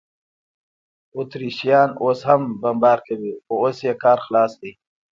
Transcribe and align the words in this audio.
اتریشیان 1.17 1.89
اوس 2.03 2.19
هم 2.29 2.41
بمبار 2.61 2.99
کوي، 3.07 3.31
خو 3.45 3.53
اوس 3.61 3.77
یې 3.87 3.93
کار 4.03 4.17
خلاص 4.25 4.51
دی. 4.61 4.71